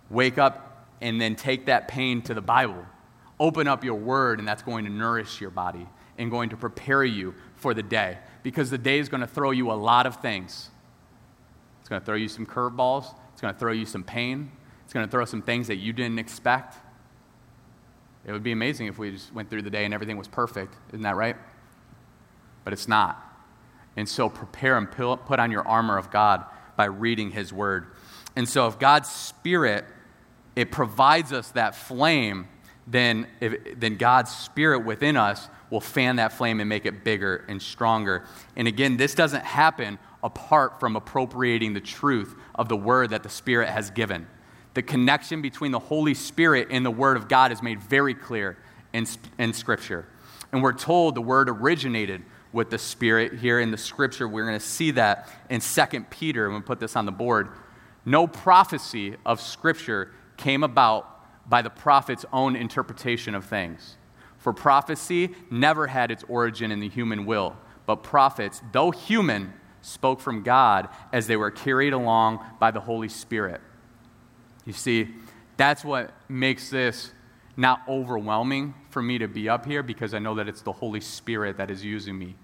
[0.10, 2.86] Wake up and then take that pain to the Bible.
[3.40, 7.04] Open up your word, and that's going to nourish your body and going to prepare
[7.04, 10.22] you for the day because the day is going to throw you a lot of
[10.22, 10.70] things.
[11.82, 14.50] It's going to throw you some curveballs, it's going to throw you some pain,
[14.86, 16.78] it's going to throw some things that you didn't expect.
[18.26, 20.76] It would be amazing if we just went through the day and everything was perfect.
[20.94, 21.36] Isn't that right?
[22.64, 23.22] But it's not.
[23.98, 26.46] And so prepare and put on your armor of God
[26.78, 27.88] by reading His Word.
[28.38, 29.84] And so if God's Spirit
[30.56, 32.48] it provides us that flame,
[32.88, 37.44] then, if, then God's Spirit within us will fan that flame and make it bigger
[37.50, 38.24] and stronger.
[38.56, 43.30] And again, this doesn't happen apart from appropriating the truth of the word that the
[43.30, 44.28] Spirit has given.
[44.74, 48.58] The connection between the Holy Spirit and the Word of God is made very clear
[48.94, 49.06] in,
[49.38, 50.08] in Scripture.
[50.52, 52.24] And we're told the Word originated
[52.54, 54.28] with the Spirit here in the Scripture.
[54.28, 56.46] We're going to see that in 2 Peter.
[56.46, 57.50] I'm going to put this on the board.
[58.06, 61.17] No prophecy of Scripture came about
[61.48, 63.98] by the prophet's own interpretation of things.
[64.38, 70.20] For prophecy never had its origin in the human will, but prophets, though human, spoke
[70.20, 73.62] from God as they were carried along by the Holy Spirit.
[74.66, 75.10] You see,
[75.56, 77.12] that's what makes this
[77.56, 81.02] not overwhelming for me to be up here because I know that it's the Holy
[81.02, 82.36] Spirit that is using me.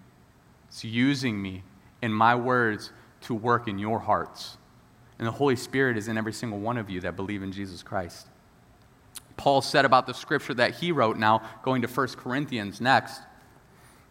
[0.69, 1.63] It's using me
[2.01, 4.57] in my words to work in your hearts.
[5.19, 7.83] And the Holy Spirit is in every single one of you that believe in Jesus
[7.83, 8.27] Christ.
[9.37, 13.21] Paul said about the scripture that he wrote now, going to 1 Corinthians next.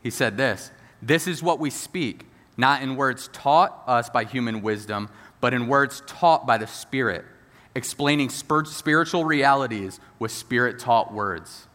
[0.02, 4.62] He said this This is what we speak, not in words taught us by human
[4.62, 5.08] wisdom,
[5.40, 7.24] but in words taught by the Spirit,
[7.74, 11.66] explaining spiritual realities with spirit taught words.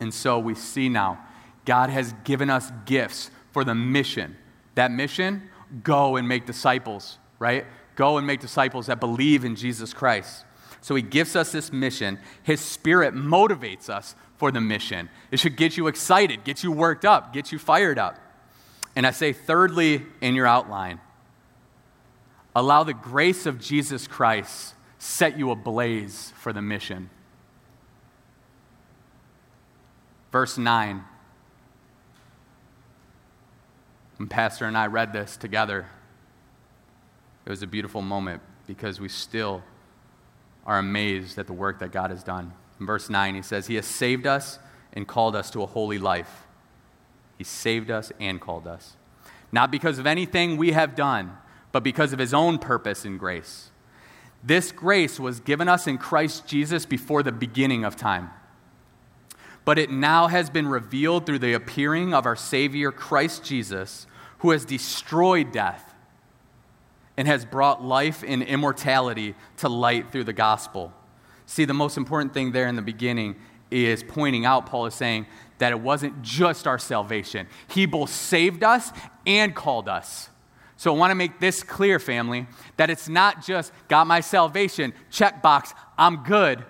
[0.00, 1.18] And so we see now,
[1.64, 4.36] God has given us gifts for the mission.
[4.74, 5.50] That mission,
[5.82, 7.66] go and make disciples, right?
[7.96, 10.44] Go and make disciples that believe in Jesus Christ.
[10.80, 12.18] So he gives us this mission.
[12.42, 15.08] His spirit motivates us for the mission.
[15.30, 18.18] It should get you excited, get you worked up, get you fired up.
[18.94, 21.00] And I say, thirdly, in your outline,
[22.54, 27.10] allow the grace of Jesus Christ set you ablaze for the mission.
[30.32, 31.04] Verse 9.
[34.16, 35.86] When Pastor and I read this together,
[37.46, 39.62] it was a beautiful moment because we still
[40.68, 42.52] are amazed at the work that God has done.
[42.78, 44.58] In verse 9, he says, He has saved us
[44.92, 46.46] and called us to a holy life,
[47.38, 48.96] He saved us and called us.
[49.50, 51.32] Not because of anything we have done,
[51.72, 53.70] but because of his own purpose and grace.
[54.44, 58.30] This grace was given us in Christ Jesus before the beginning of time.
[59.64, 64.06] But it now has been revealed through the appearing of our Savior, Christ Jesus,
[64.40, 65.87] who has destroyed death
[67.18, 70.92] and has brought life and immortality to light through the gospel.
[71.46, 73.34] See, the most important thing there in the beginning
[73.72, 75.26] is pointing out, Paul is saying,
[75.58, 77.48] that it wasn't just our salvation.
[77.66, 78.92] He both saved us
[79.26, 80.30] and called us.
[80.76, 84.94] So I want to make this clear, family, that it's not just got my salvation,
[85.10, 86.64] check box, I'm good.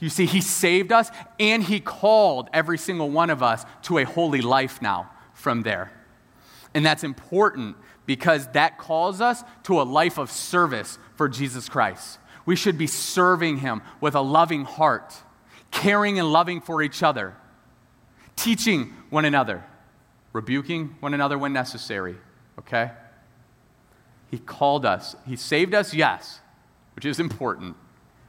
[0.00, 4.04] You see, He saved us and He called every single one of us to a
[4.04, 5.92] holy life now from there.
[6.74, 7.76] And that's important
[8.10, 12.18] because that calls us to a life of service for Jesus Christ.
[12.44, 15.14] We should be serving Him with a loving heart,
[15.70, 17.36] caring and loving for each other
[18.34, 19.62] teaching one another,
[20.32, 22.16] rebuking one another when necessary,
[22.58, 22.90] okay?
[24.28, 25.14] He called us.
[25.24, 26.40] He saved us, yes,
[26.96, 27.76] which is important,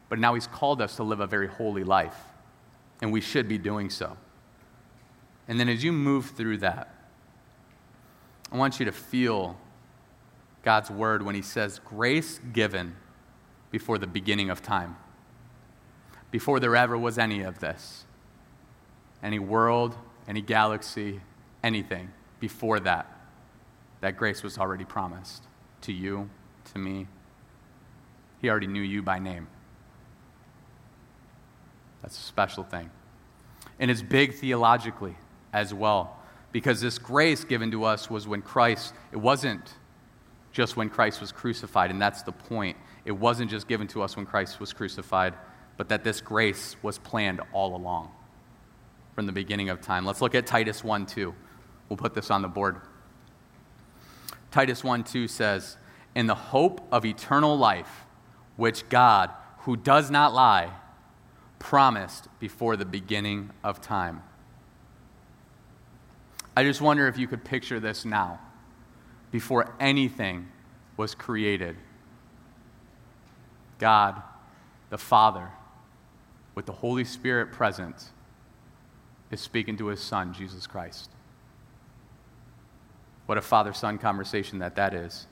[0.09, 2.17] but now He's called us to live a very holy life,
[3.01, 4.15] and we should be doing so.
[5.47, 6.93] And then as you move through that,
[8.51, 9.57] I want you to feel
[10.63, 12.95] God's word when He says, grace given
[13.71, 14.97] before the beginning of time,
[16.29, 18.05] before there ever was any of this
[19.23, 19.95] any world,
[20.27, 21.21] any galaxy,
[21.63, 23.05] anything before that.
[24.01, 25.43] That grace was already promised
[25.81, 26.29] to you,
[26.73, 27.07] to me.
[28.41, 29.47] He already knew you by name.
[32.01, 32.89] That's a special thing.
[33.79, 35.15] And it's big theologically
[35.53, 36.17] as well,
[36.51, 39.73] because this grace given to us was when Christ, it wasn't
[40.51, 42.77] just when Christ was crucified, and that's the point.
[43.05, 45.33] It wasn't just given to us when Christ was crucified,
[45.77, 48.11] but that this grace was planned all along
[49.15, 50.05] from the beginning of time.
[50.05, 51.33] Let's look at Titus 1 2.
[51.89, 52.81] We'll put this on the board.
[54.51, 55.77] Titus 1 2 says,
[56.15, 58.05] In the hope of eternal life,
[58.57, 60.71] which God, who does not lie,
[61.59, 64.23] promised before the beginning of time.
[66.55, 68.39] I just wonder if you could picture this now,
[69.31, 70.47] before anything
[70.97, 71.75] was created.
[73.79, 74.21] God,
[74.89, 75.49] the Father,
[76.53, 78.11] with the Holy Spirit present,
[79.31, 81.09] is speaking to his son, Jesus Christ.
[83.25, 85.25] What a father son conversation that that is.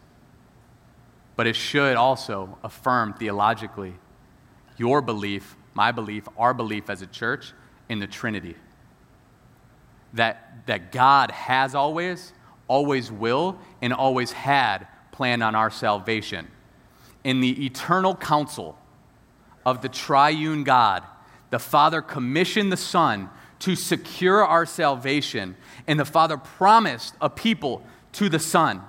[1.35, 3.95] But it should also affirm theologically
[4.77, 7.53] your belief, my belief, our belief as a church
[7.89, 8.55] in the Trinity.
[10.13, 12.33] That, that God has always,
[12.69, 16.47] always will, and always had planned on our salvation.
[17.25, 18.77] In the eternal counsel
[19.65, 21.03] of the triune God,
[21.49, 23.29] the Father commissioned the Son
[23.59, 25.57] to secure our salvation.
[25.87, 28.81] And the Father promised a people to the Son.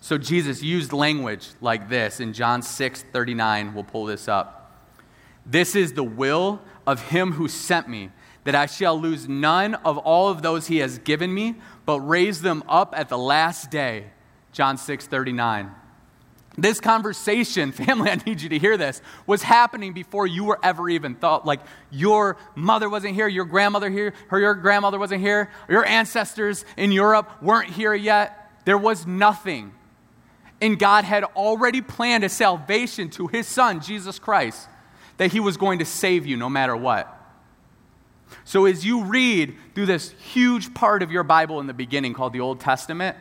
[0.00, 3.74] So Jesus used language like this in John 6 39.
[3.74, 4.60] We'll pull this up.
[5.46, 8.10] This is the will of him who sent me,
[8.44, 12.42] that I shall lose none of all of those he has given me, but raise
[12.42, 14.06] them up at the last day.
[14.52, 15.70] John 6 39.
[16.56, 20.88] This conversation, family, I need you to hear this, was happening before you were ever
[20.88, 21.44] even thought.
[21.44, 26.64] Like your mother wasn't here, your grandmother here, or your grandmother wasn't here, your ancestors
[26.76, 28.52] in Europe weren't here yet.
[28.64, 29.72] There was nothing.
[30.60, 34.68] And God had already planned a salvation to his son, Jesus Christ,
[35.16, 37.13] that he was going to save you no matter what.
[38.44, 42.32] So as you read through this huge part of your Bible in the beginning called
[42.32, 43.16] the Old Testament,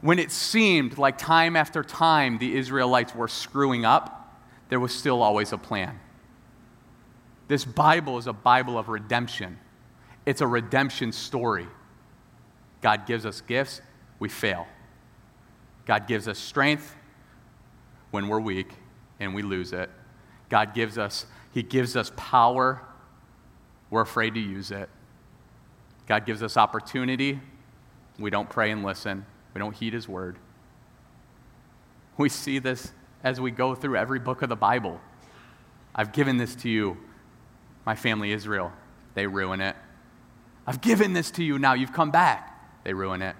[0.00, 4.36] when it seemed like time after time the Israelites were screwing up,
[4.68, 5.98] there was still always a plan.
[7.48, 9.58] This Bible is a Bible of redemption,
[10.26, 11.66] it's a redemption story.
[12.80, 13.80] God gives us gifts,
[14.20, 14.66] we fail.
[15.84, 16.94] God gives us strength
[18.10, 18.70] when we're weak
[19.18, 19.90] and we lose it.
[20.48, 22.82] God gives us, He gives us power,
[23.90, 24.88] we're afraid to use it.
[26.06, 27.40] God gives us opportunity,
[28.18, 29.24] we don't pray and listen.
[29.54, 30.36] We don't heed his word.
[32.16, 35.00] We see this as we go through every book of the Bible.
[35.94, 36.96] I've given this to you,
[37.86, 38.72] my family Israel.
[39.14, 39.76] They ruin it.
[40.66, 42.84] I've given this to you, now you've come back.
[42.84, 43.36] They ruin it.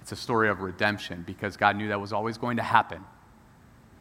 [0.00, 3.04] It's a story of redemption because God knew that was always going to happen.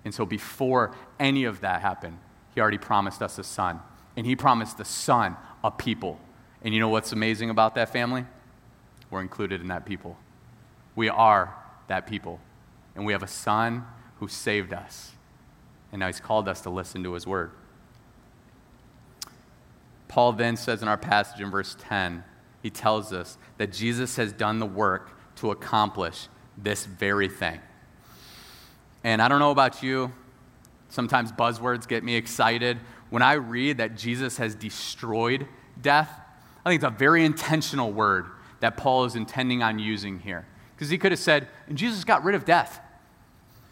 [0.03, 2.17] And so before any of that happened,
[2.53, 3.79] He already promised us a son.
[4.16, 6.20] And He promised the son a people.
[6.64, 8.26] And you know what's amazing about that family?
[9.09, 10.18] We're included in that people.
[10.95, 11.55] We are
[11.88, 12.39] that people.
[12.95, 13.86] And we have a son
[14.20, 15.12] who saved us.
[15.91, 17.51] And now he's called us to listen to his word.
[20.07, 22.24] Paul then says in our passage in verse 10,
[22.62, 27.59] he tells us that Jesus has done the work to accomplish this very thing.
[29.03, 30.12] And I don't know about you,
[30.89, 32.78] sometimes buzzwords get me excited.
[33.12, 35.45] When I read that Jesus has destroyed
[35.80, 36.09] death,
[36.66, 38.26] I think it's a very intentional word
[38.62, 40.47] that Paul is intending on using here.
[40.74, 42.80] Because he could have said, and Jesus got rid of death.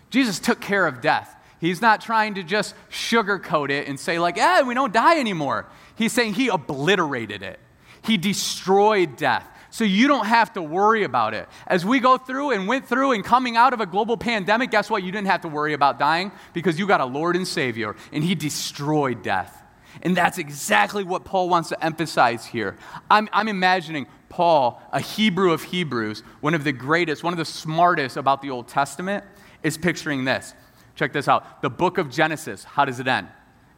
[0.10, 1.36] Jesus took care of death.
[1.62, 5.68] He's not trying to just sugarcoat it and say, like, eh, we don't die anymore.
[5.96, 7.60] He's saying he obliterated it,
[8.04, 9.48] he destroyed death.
[9.72, 11.48] So you don't have to worry about it.
[11.68, 14.90] As we go through and went through and coming out of a global pandemic, guess
[14.90, 15.04] what?
[15.04, 18.24] You didn't have to worry about dying because you got a Lord and Savior, and
[18.24, 19.56] He destroyed death.
[20.02, 22.78] And that's exactly what Paul wants to emphasize here.
[23.10, 27.46] I'm, I'm, imagining Paul, a Hebrew of Hebrews, one of the greatest, one of the
[27.46, 29.24] smartest about the Old Testament,
[29.64, 30.54] is picturing this.
[30.96, 31.62] Check this out.
[31.62, 33.28] The book of Genesis, how does it end?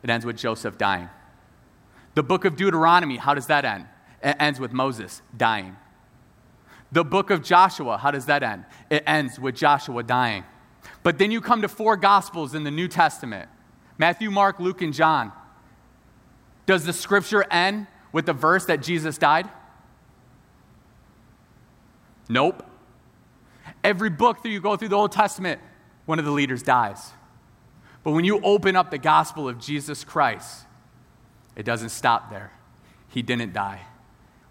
[0.03, 1.09] It ends with Joseph dying.
[2.13, 3.85] The book of Deuteronomy, how does that end?
[4.23, 5.75] It ends with Moses dying.
[6.91, 8.65] The book of Joshua, how does that end?
[8.89, 10.43] It ends with Joshua dying.
[11.03, 13.49] But then you come to four gospels in the New Testament
[13.97, 15.31] Matthew, Mark, Luke, and John.
[16.65, 19.49] Does the scripture end with the verse that Jesus died?
[22.27, 22.65] Nope.
[23.83, 25.61] Every book that you go through the Old Testament,
[26.05, 27.11] one of the leaders dies.
[28.03, 30.65] But when you open up the gospel of Jesus Christ,
[31.55, 32.51] it doesn't stop there.
[33.09, 33.81] He didn't die.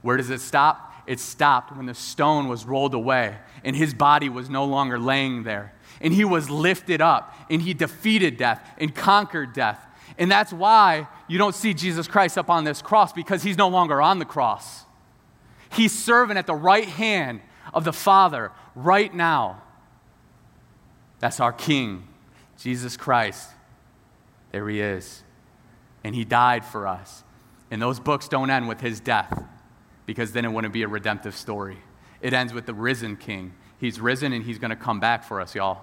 [0.02, 0.89] Where does it stop?
[1.10, 5.42] It stopped when the stone was rolled away and his body was no longer laying
[5.42, 5.74] there.
[6.00, 9.84] And he was lifted up and he defeated death and conquered death.
[10.18, 13.66] And that's why you don't see Jesus Christ up on this cross because he's no
[13.66, 14.84] longer on the cross.
[15.72, 17.40] He's serving at the right hand
[17.74, 19.62] of the Father right now.
[21.18, 22.06] That's our King,
[22.56, 23.50] Jesus Christ.
[24.52, 25.24] There he is.
[26.04, 27.24] And he died for us.
[27.68, 29.42] And those books don't end with his death
[30.10, 31.78] because then it wouldn't be a redemptive story.
[32.20, 33.52] It ends with the risen King.
[33.78, 35.82] He's risen and he's going to come back for us, y'all.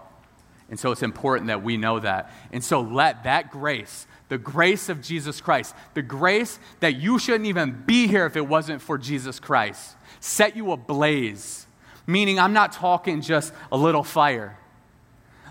[0.69, 2.31] And so it's important that we know that.
[2.51, 7.45] And so let that grace, the grace of Jesus Christ, the grace that you shouldn't
[7.45, 11.67] even be here if it wasn't for Jesus Christ, set you ablaze
[12.07, 14.57] meaning I'm not talking just a little fire.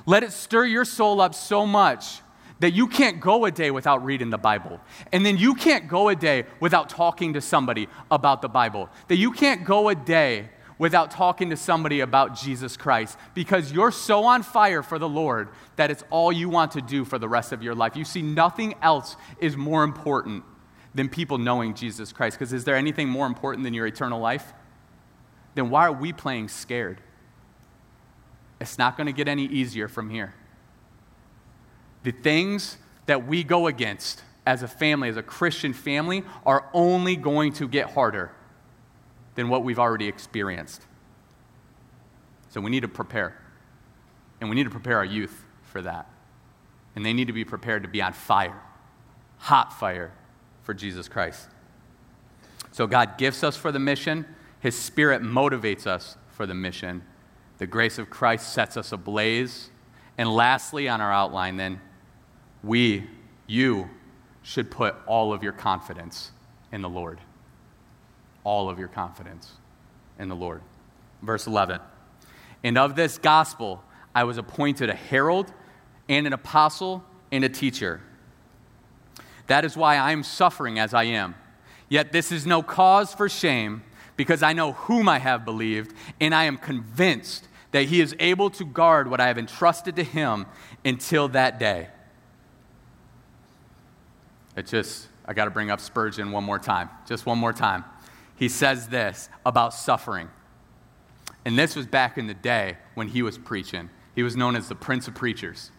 [0.07, 2.23] Let it stir your soul up so much
[2.61, 4.81] that you can't go a day without reading the Bible.
[5.13, 8.89] And then you can't go a day without talking to somebody about the Bible.
[9.09, 13.91] That you can't go a day without talking to somebody about Jesus Christ because you're
[13.91, 17.29] so on fire for the Lord that it's all you want to do for the
[17.29, 17.97] rest of your life.
[17.97, 20.45] You see, nothing else is more important
[20.95, 22.39] than people knowing Jesus Christ.
[22.39, 24.53] Because is there anything more important than your eternal life?
[25.57, 27.01] then why are we playing scared?
[28.61, 30.35] It's not going to get any easier from here.
[32.07, 32.77] The things
[33.07, 37.67] that we go against as a family, as a Christian family, are only going to
[37.67, 38.31] get harder
[39.35, 40.83] than what we've already experienced.
[42.51, 43.37] So we need to prepare.
[44.41, 46.09] And we need to prepare our youth for that.
[46.95, 48.63] And they need to be prepared to be on fire,
[49.39, 50.13] hot fire
[50.63, 51.49] for Jesus Christ.
[52.71, 54.27] So God gifts us for the mission.
[54.61, 57.03] His Spirit motivates us for the mission.
[57.59, 59.71] The grace of Christ sets us ablaze.
[60.17, 61.81] And lastly, on our outline, then,
[62.67, 63.07] we,
[63.47, 63.89] you,
[64.43, 66.31] should put all of your confidence
[66.71, 67.21] in the Lord.
[68.45, 69.53] All of your confidence
[70.19, 70.63] in the Lord.
[71.23, 71.81] Verse 11
[72.63, 73.83] And of this gospel
[74.15, 75.53] I was appointed a herald
[76.09, 78.01] and an apostle and a teacher.
[79.47, 81.35] That is why I am suffering as I am.
[81.89, 83.83] Yet this is no cause for shame
[84.17, 88.49] because I know whom I have believed, and I am convinced that he is able
[88.51, 90.47] to guard what I have entrusted to him
[90.85, 91.89] until that day.
[94.57, 97.85] It just, I got to bring up Spurgeon one more time, just one more time.
[98.37, 100.29] He says this about suffering.
[101.45, 103.91] And this was back in the day when he was preaching.
[104.15, 105.71] He was known as the Prince of Preachers.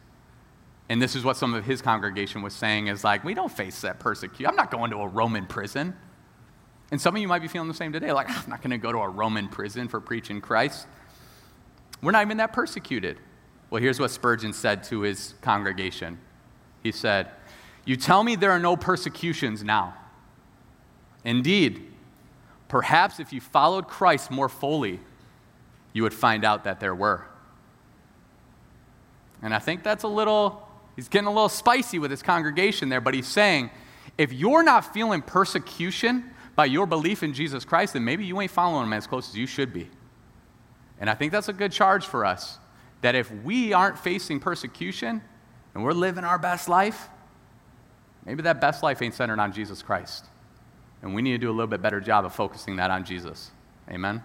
[0.89, 3.81] And this is what some of his congregation was saying is like, we don't face
[3.81, 4.45] that persecution.
[4.45, 5.95] I'm not going to a Roman prison.
[6.91, 8.71] And some of you might be feeling the same today like, ah, I'm not going
[8.71, 10.87] to go to a Roman prison for preaching Christ.
[12.01, 13.17] We're not even that persecuted.
[13.69, 16.19] Well, here's what Spurgeon said to his congregation
[16.83, 17.31] He said,
[17.87, 19.95] You tell me there are no persecutions now.
[21.23, 21.89] Indeed,
[22.67, 24.99] perhaps if you followed Christ more fully,
[25.93, 27.25] you would find out that there were.
[29.41, 30.67] And I think that's a little,
[30.97, 33.69] he's getting a little spicy with his congregation there, but he's saying,
[34.17, 38.51] if you're not feeling persecution, by your belief in Jesus Christ, then maybe you ain't
[38.51, 39.87] following him as close as you should be.
[40.99, 42.57] And I think that's a good charge for us
[43.01, 45.21] that if we aren't facing persecution
[45.73, 47.09] and we're living our best life,
[48.27, 50.25] maybe that best life ain't centered on Jesus Christ.
[51.01, 53.51] And we need to do a little bit better job of focusing that on Jesus.
[53.89, 54.21] Amen?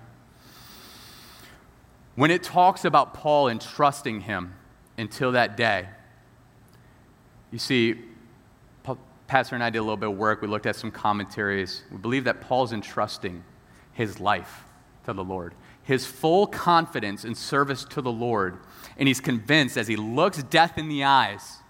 [2.16, 4.54] When it talks about Paul entrusting him
[4.98, 5.88] until that day,
[7.50, 7.96] you see,
[9.28, 10.42] Pastor and I did a little bit of work.
[10.42, 11.84] We looked at some commentaries.
[11.90, 13.44] We believe that Paul's entrusting
[13.92, 14.64] his life
[15.06, 18.58] to the Lord, his full confidence in service to the Lord.
[18.98, 21.61] And he's convinced as he looks death in the eyes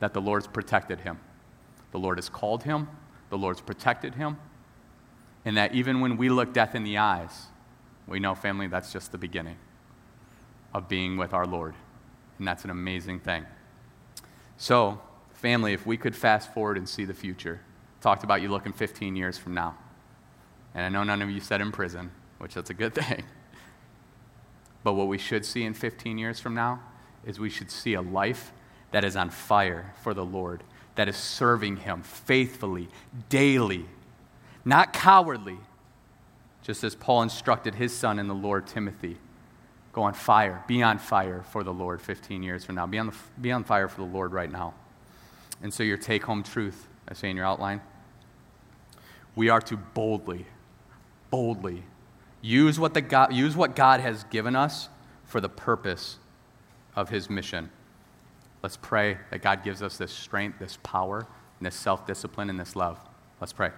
[0.00, 1.18] that the Lord's protected him.
[1.92, 2.88] The Lord has called him,
[3.30, 4.38] the Lord's protected him,
[5.44, 7.46] and that even when we look death in the eyes,
[8.06, 9.56] we know, family, that's just the beginning
[10.74, 11.74] of being with our Lord.
[12.38, 13.46] And that's an amazing thing.
[14.58, 15.00] So,
[15.32, 17.60] family, if we could fast forward and see the future,
[18.00, 19.76] talked about you looking 15 years from now.
[20.74, 23.24] And I know none of you said in prison, which that's a good thing.
[24.84, 26.80] But what we should see in 15 years from now
[27.24, 28.52] is we should see a life
[28.92, 30.62] that is on fire for the Lord,
[30.94, 32.88] that is serving Him faithfully,
[33.28, 33.86] daily,
[34.64, 35.58] not cowardly,
[36.66, 39.18] just as Paul instructed his son in the Lord, Timothy.
[39.92, 42.86] Go on fire, be on fire for the Lord 15 years from now.
[42.86, 44.74] Be on, the, be on fire for the Lord right now.
[45.62, 47.80] And so, your take home truth, I say in your outline,
[49.36, 50.46] we are to boldly,
[51.30, 51.84] boldly
[52.42, 54.88] use what, the God, use what God has given us
[55.24, 56.18] for the purpose
[56.96, 57.70] of his mission.
[58.66, 62.58] Let's pray that God gives us this strength, this power, and this self discipline, and
[62.58, 62.98] this love.
[63.40, 63.70] Let's pray.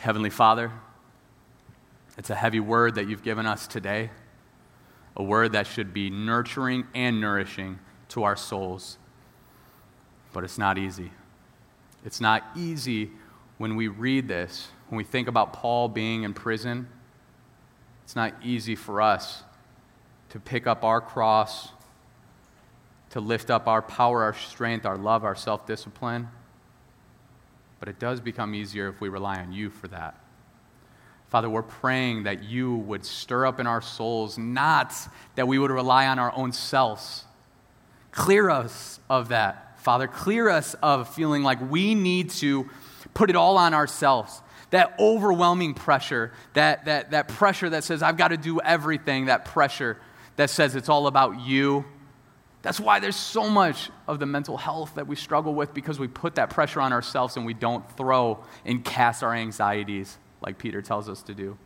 [0.00, 0.72] Heavenly Father,
[2.18, 4.10] it's a heavy word that you've given us today,
[5.16, 8.98] a word that should be nurturing and nourishing to our souls.
[10.32, 11.12] But it's not easy.
[12.04, 13.12] It's not easy
[13.58, 16.88] when we read this, when we think about Paul being in prison.
[18.02, 19.44] It's not easy for us
[20.32, 21.68] to pick up our cross,
[23.10, 26.26] to lift up our power, our strength, our love, our self discipline.
[27.78, 30.18] But it does become easier if we rely on you for that.
[31.28, 34.94] Father, we're praying that you would stir up in our souls, not
[35.34, 37.24] that we would rely on our own selves.
[38.10, 40.06] Clear us of that, Father.
[40.06, 42.70] Clear us of feeling like we need to
[43.12, 48.16] put it all on ourselves that overwhelming pressure, that, that, that pressure that says, I've
[48.16, 49.98] got to do everything, that pressure
[50.42, 51.84] that says it's all about you.
[52.62, 56.08] That's why there's so much of the mental health that we struggle with because we
[56.08, 60.82] put that pressure on ourselves and we don't throw and cast our anxieties like Peter
[60.82, 61.56] tells us to do.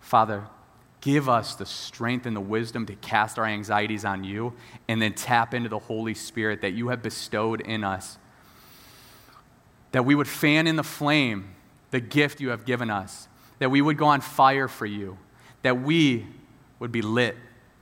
[0.00, 0.48] Father,
[1.00, 4.52] give us the strength and the wisdom to cast our anxieties on you
[4.88, 8.18] and then tap into the Holy Spirit that you have bestowed in us.
[9.92, 11.54] That we would fan in the flame
[11.92, 13.28] the gift you have given us,
[13.60, 15.18] that we would go on fire for you,
[15.62, 16.26] that we
[16.80, 17.36] would be lit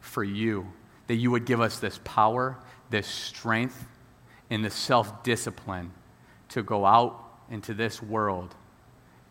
[0.05, 0.73] for you,
[1.07, 2.57] that you would give us this power,
[2.91, 3.87] this strength,
[4.51, 5.91] and this self discipline
[6.51, 8.55] to go out into this world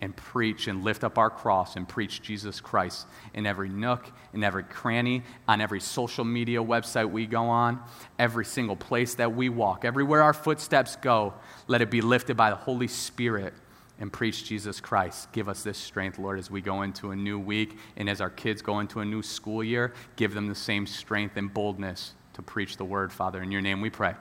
[0.01, 4.43] and preach and lift up our cross and preach Jesus Christ in every nook, in
[4.43, 7.79] every cranny, on every social media website we go on,
[8.19, 11.33] every single place that we walk, everywhere our footsteps go,
[11.67, 13.53] let it be lifted by the Holy Spirit
[13.99, 15.31] and preach Jesus Christ.
[15.31, 18.29] Give us this strength, Lord, as we go into a new week and as our
[18.29, 19.93] kids go into a new school year.
[20.15, 23.41] Give them the same strength and boldness to preach the word, Father.
[23.41, 24.15] In your name we pray.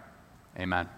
[0.58, 0.88] Amen.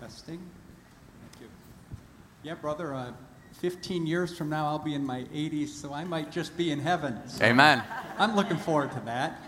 [0.00, 0.40] Testing.
[1.20, 1.48] Thank you.
[2.42, 3.12] Yeah, brother, uh,
[3.60, 6.78] 15 years from now, I'll be in my 80s, so I might just be in
[6.78, 7.20] heaven.
[7.28, 7.82] So Amen.
[8.18, 9.40] I'm looking forward to that.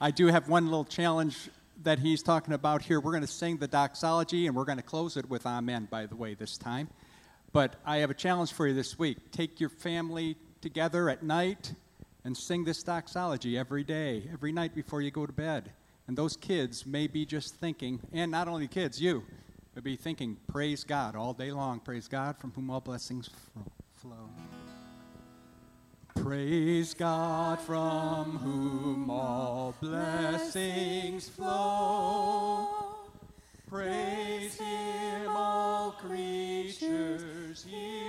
[0.00, 1.50] I do have one little challenge
[1.84, 3.00] that he's talking about here.
[3.00, 6.06] We're going to sing the doxology, and we're going to close it with Amen, by
[6.06, 6.88] the way, this time.
[7.52, 9.30] But I have a challenge for you this week.
[9.30, 11.74] Take your family together at night
[12.24, 15.72] and sing this doxology every day, every night before you go to bed.
[16.06, 19.24] And those kids may be just thinking, and not only kids, you,
[19.74, 21.80] may be thinking, praise God all day long.
[21.80, 23.28] Praise God from whom all blessings
[23.96, 24.30] flow.
[26.16, 29.31] Praise God from whom all
[30.52, 32.68] blessings flow.
[33.70, 38.01] Praise Him, all creatures here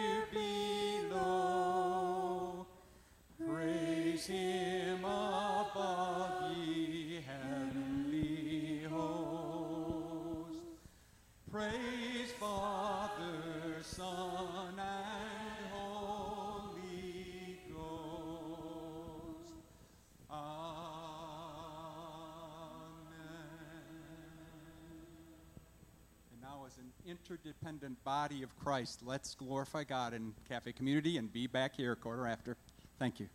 [27.34, 31.96] interdependent body of Christ, let's glorify God in Cafe Community and be back here a
[31.96, 32.58] quarter after.
[33.00, 33.28] Thank you.